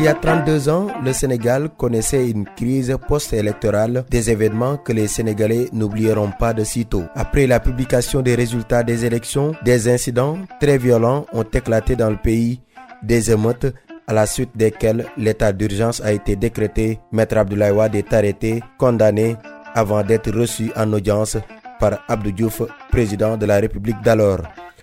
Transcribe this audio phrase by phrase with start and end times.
[0.00, 5.06] Il y a 32 ans, le Sénégal connaissait une crise post-électorale, des événements que les
[5.06, 7.02] Sénégalais n'oublieront pas de sitôt.
[7.14, 12.16] Après la publication des résultats des élections, des incidents très violents ont éclaté dans le
[12.16, 12.62] pays,
[13.02, 13.74] des émeutes
[14.06, 16.98] à la suite desquelles l'état d'urgence a été décrété.
[17.12, 19.36] Maître Abdoulaye Wade est arrêté, condamné,
[19.74, 21.36] avant d'être reçu en audience
[21.78, 24.40] par Abdou Diouf, président de la République d'alors.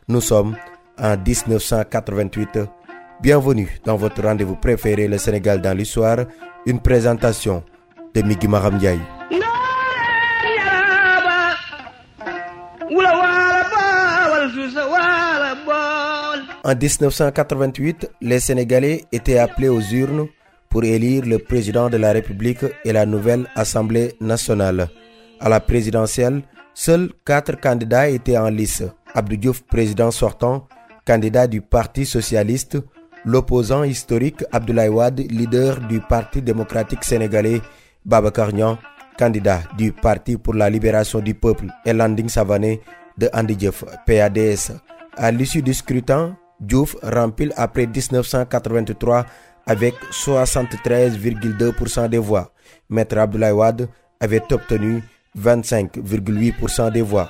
[0.07, 0.55] Nous sommes
[1.01, 2.59] en 1988
[3.19, 6.19] Bienvenue dans votre rendez-vous préféré, le Sénégal dans l'histoire,
[6.67, 7.63] une présentation
[8.13, 8.75] de Migi Maham
[16.63, 20.27] En 1988, les Sénégalais étaient appelés aux urnes
[20.69, 24.89] pour élire le président de la République et la nouvelle Assemblée nationale.
[25.39, 26.43] À la présidentielle,
[26.75, 28.83] seuls quatre candidats étaient en lice.
[29.15, 30.67] Abdou Diouf, président sortant,
[31.05, 32.77] candidat du Parti socialiste,
[33.25, 37.61] l'opposant historique Abdoulaye Wade, leader du Parti démocratique sénégalais,
[38.05, 38.31] Baba
[39.17, 42.79] candidat du Parti pour la libération du peuple, et Landing Savané
[43.17, 43.57] de Andy
[44.05, 44.71] PADS.
[45.15, 49.25] À l'issue du scrutin, Diouf rempile après 1983
[49.65, 52.51] avec 73,2% des voix.
[52.89, 55.03] Maître Abdoulaye Wade avait obtenu
[55.37, 57.29] 25,8% des voix.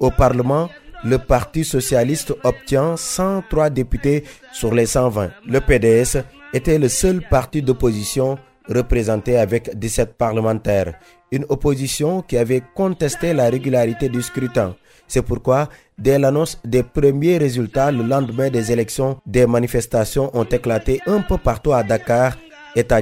[0.00, 0.68] Au Parlement,
[1.04, 5.30] le Parti socialiste obtient 103 députés sur les 120.
[5.46, 6.22] Le PDS
[6.52, 8.38] était le seul parti d'opposition
[8.68, 10.94] représenté avec 17 parlementaires,
[11.30, 14.74] une opposition qui avait contesté la régularité du scrutin.
[15.08, 21.00] C'est pourquoi, dès l'annonce des premiers résultats le lendemain des élections, des manifestations ont éclaté
[21.06, 22.36] un peu partout à Dakar
[22.74, 23.00] et à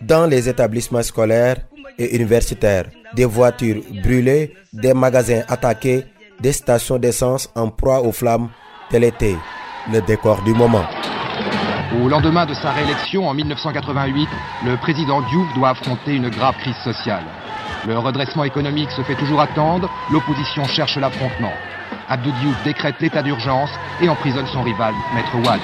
[0.00, 1.56] dans les établissements scolaires
[1.98, 2.86] et universitaires.
[3.14, 6.04] Des voitures brûlées, des magasins attaqués,
[6.40, 8.48] des stations d'essence en proie aux flammes.
[8.90, 9.36] Tel était
[9.92, 10.84] le décor du moment.
[12.02, 14.28] Au lendemain de sa réélection en 1988,
[14.64, 17.24] le président Diouf doit affronter une grave crise sociale.
[17.86, 21.52] Le redressement économique se fait toujours attendre, l'opposition cherche l'affrontement.
[22.08, 23.70] Abdou Diouf décrète l'état d'urgence
[24.02, 25.60] et emprisonne son rival, Maître Ouad.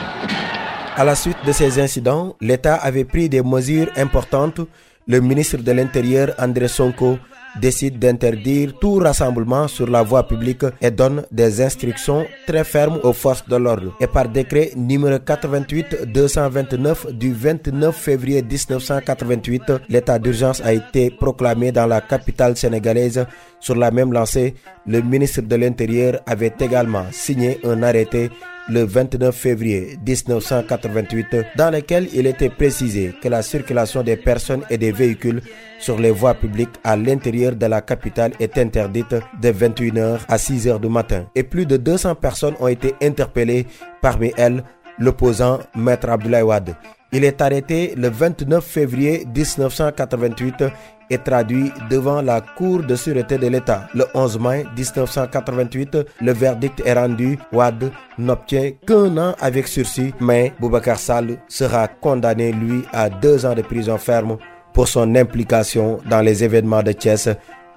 [0.96, 4.60] À la suite de ces incidents, l'État avait pris des mesures importantes.
[5.06, 7.18] Le ministre de l'Intérieur, André Sonko,
[7.60, 13.12] décide d'interdire tout rassemblement sur la voie publique et donne des instructions très fermes aux
[13.12, 13.94] forces de l'ordre.
[14.00, 21.86] Et par décret numéro 88-229 du 29 février 1988, l'état d'urgence a été proclamé dans
[21.86, 23.26] la capitale sénégalaise.
[23.60, 24.54] Sur la même lancée,
[24.86, 28.30] le ministre de l'Intérieur avait également signé un arrêté
[28.68, 34.78] le 29 février 1988 dans lequel il était précisé que la circulation des personnes et
[34.78, 35.42] des véhicules
[35.78, 40.80] sur les voies publiques à l'intérieur de la capitale est interdite de 21h à 6h
[40.80, 41.26] du matin.
[41.34, 43.66] Et plus de 200 personnes ont été interpellées,
[44.00, 44.62] parmi elles
[44.98, 46.74] l'opposant Maître Abdoulaye Wade.
[47.12, 50.64] Il est arrêté le 29 février 1988
[51.10, 53.88] et traduit devant la Cour de sûreté de l'État.
[53.94, 57.38] Le 11 mai 1988, le verdict est rendu.
[57.52, 63.54] Wad n'obtient qu'un an avec sursis, mais Boubacar Sall sera condamné, lui, à deux ans
[63.54, 64.36] de prison ferme
[64.72, 67.28] pour son implication dans les événements de Thiès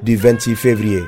[0.01, 1.03] du 26 février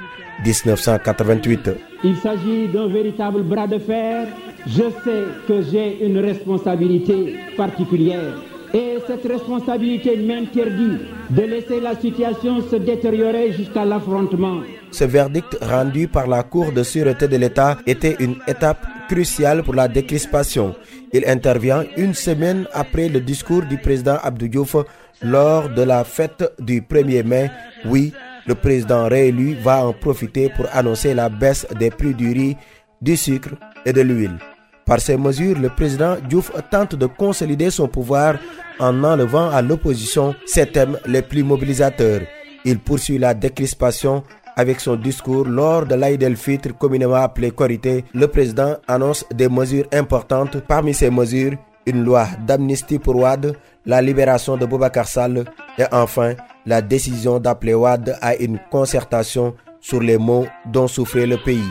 [0.46, 1.70] 1988.
[2.04, 4.28] Il s'agit d'un véritable bras de fer.
[4.66, 8.34] Je sais que j'ai une responsabilité particulière
[8.74, 10.98] et cette responsabilité m'interdit
[11.30, 14.62] de laisser la situation se détériorer jusqu'à l'affrontement.
[14.92, 19.74] Ce verdict rendu par la Cour de sûreté de l'État était une étape cruciale pour
[19.74, 20.76] la décrispation.
[21.14, 24.76] Il intervient une semaine après le discours du président Abdou Diouf
[25.22, 27.52] lors de la fête du 1er mai.
[27.86, 28.14] Oui,
[28.48, 32.58] le président réélu va en profiter pour annoncer la baisse des prix du riz,
[33.02, 33.52] du sucre
[33.86, 34.38] et de l'huile.
[34.92, 38.36] Par ces mesures, le président Diouf tente de consolider son pouvoir
[38.78, 42.20] en enlevant à l'opposition ses thèmes les plus mobilisateurs.
[42.66, 44.22] Il poursuit la décrispation
[44.58, 48.04] avec son discours lors de l'Aïd el-Fitr communément appelé Korité.
[48.14, 50.58] Le président annonce des mesures importantes.
[50.68, 51.54] Parmi ces mesures,
[51.86, 53.56] une loi d'amnistie pour Ouad,
[53.86, 55.46] la libération de Boubacar Sall
[55.78, 56.34] et enfin
[56.66, 61.64] la décision d'appeler Ouad à une concertation sur les maux dont souffrait le pays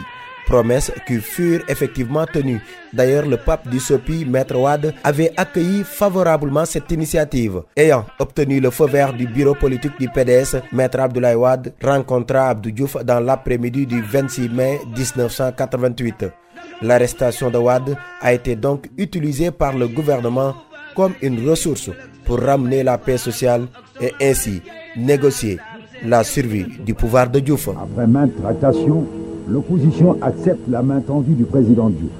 [0.50, 2.60] promesses qui furent effectivement tenues.
[2.92, 7.62] D'ailleurs, le pape du Sopi, Maître Ouad, avait accueilli favorablement cette initiative.
[7.76, 12.72] Ayant obtenu le feu vert du bureau politique du PDS, Maître Abdoulaye Ouad rencontra Abdou
[12.72, 16.26] Diouf dans l'après-midi du 26 mai 1988.
[16.82, 17.58] L'arrestation de
[18.20, 20.54] a été donc utilisée par le gouvernement
[20.96, 21.90] comme une ressource
[22.24, 23.66] pour ramener la paix sociale
[24.00, 24.62] et ainsi
[24.96, 25.58] négocier
[26.04, 27.68] la survie du pouvoir de Diouf.
[27.68, 29.06] Après maintes tractations,
[29.48, 32.10] l'opposition accepte la main tendue du président Diouf.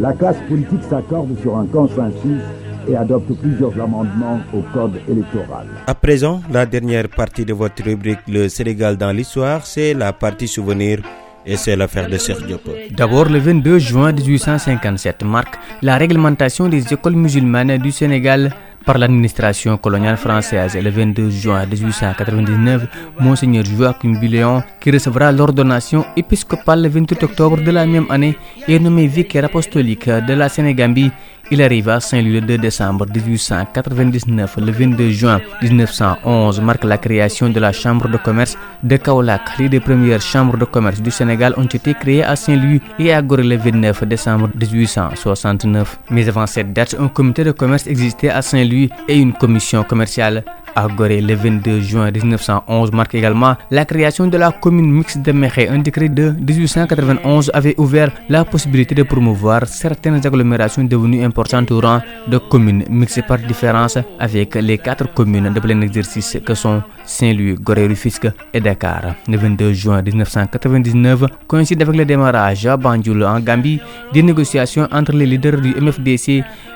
[0.00, 2.40] La classe politique s'accorde sur un consensus
[2.88, 5.66] et adopte plusieurs amendements au code électoral.
[5.86, 10.48] À présent, la dernière partie de votre rubrique Le Sénégal dans l'histoire, c'est la partie
[10.48, 11.00] souvenir
[11.46, 12.68] et c'est l'affaire de Serge Diop.
[12.90, 18.52] D'abord, le 22 juin 1857 marque la réglementation des écoles musulmanes du Sénégal
[18.86, 20.78] par l'administration coloniale française.
[20.80, 22.86] Le 22 juin 1899,
[23.20, 28.38] Monseigneur Joachim Biléon, qui recevra l'ordonnation épiscopale le 28 octobre de la même année,
[28.68, 31.10] est nommé vicaire apostolique de la Sénégambie.
[31.52, 34.56] Il arriva à Saint-Louis le 2 décembre 1899.
[34.58, 39.42] Le 22 juin 1911 marque la création de la Chambre de commerce de Kaolack.
[39.60, 43.22] Les deux premières chambres de commerce du Sénégal ont été créées à Saint-Louis et à
[43.22, 46.00] Gorée le 29 décembre 1869.
[46.10, 48.75] Mais avant cette date, un comité de commerce existait à Saint-Louis
[49.08, 50.44] et une commission commerciale
[50.76, 55.32] à Gorée le 22 juin 1911 marque également la création de la commune mixte de
[55.32, 55.66] Mekhe.
[55.70, 61.80] Un décret de 1891 avait ouvert la possibilité de promouvoir certaines agglomérations devenues importantes au
[61.80, 66.82] rang de communes mixtes par différence avec les quatre communes de plein exercice que sont
[67.04, 69.14] Saint-Louis, Gorée, Rufisque et Dakar.
[69.28, 73.80] Le 22 juin 1999 coïncide avec le démarrage à Banjul en Gambie
[74.12, 76.28] des négociations entre les leaders du MFDC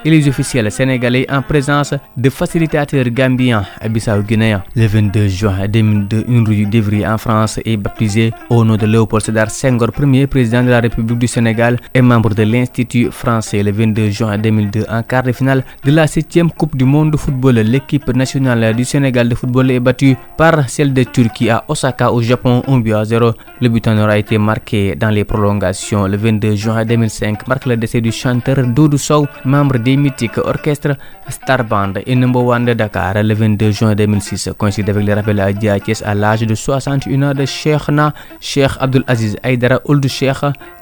[0.04, 3.64] et les officiels sénégalais en présence de facilitateurs gambiens
[4.76, 9.24] Le 22 juin 2002, une rue d'Evry en France est baptisée au nom de Léopold
[9.24, 13.62] Sédar Senghor, premier président de la République du Sénégal et membre de l'Institut français.
[13.62, 17.16] Le 22 juin 2002, en quart de finale de la 7e Coupe du monde de
[17.16, 22.12] football, l'équipe nationale du Sénégal de football est battue par celle de Turquie à Osaka
[22.12, 23.32] au Japon 1 but à 0.
[23.60, 26.06] Le but en aura été marqué dans les prolongations.
[26.06, 30.96] Le 22 juin 2005 marque le décès du chanteur Doudou Sow, membre des mythiques orchestres
[31.28, 33.14] Star Band et Number One de Dakar.
[33.22, 37.34] Le 22 juin 2006 coïncide avec le rappel à Diakès à l'âge de 61 ans
[37.34, 40.36] de Cheikhna Cheikh Abdul Aziz Aïdara Ould Cheikh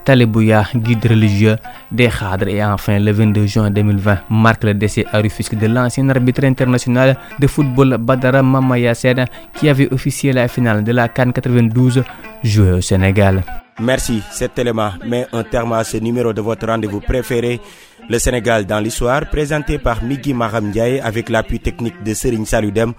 [0.04, 1.56] Talebouya, guide religieux
[1.92, 2.48] des cadres.
[2.48, 7.16] Et enfin, le 22 juin 2020 marque le décès à Rufisque de l'ancien arbitre international
[7.38, 12.02] de football Badara Mamaya Sena qui avait officié la finale de la Cannes 92
[12.42, 13.42] jouée au Sénégal.
[13.80, 17.60] Merci, cet élément met un terme à ce numéro de votre rendez-vous préféré,
[18.08, 22.94] le Sénégal dans l'histoire, présenté par Migui Maham Ndiaye avec l'appui technique de Serigne Saludem.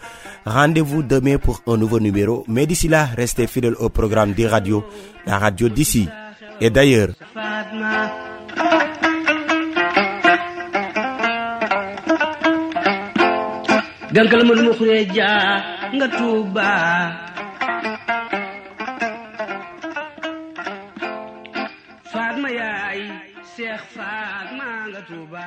[0.45, 4.83] Rendez-vous demain pour un nouveau numéro, mais d'ici là, restez fidèles au programme des radios,
[5.25, 6.07] la radio d'ici
[6.61, 7.09] et d'ailleurs.
[23.59, 25.45] Cheikh Faak maa nga Tuuba